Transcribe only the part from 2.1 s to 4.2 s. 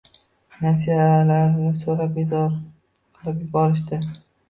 bezor qilib yuborishdi